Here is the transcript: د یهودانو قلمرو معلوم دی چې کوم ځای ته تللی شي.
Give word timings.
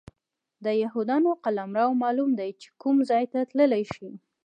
د 0.65 0.67
یهودانو 0.83 1.29
قلمرو 1.43 1.99
معلوم 2.03 2.29
دی 2.39 2.49
چې 2.61 2.67
کوم 2.81 2.97
ځای 3.09 3.23
ته 3.33 3.39
تللی 3.49 3.83
شي. 3.93 4.09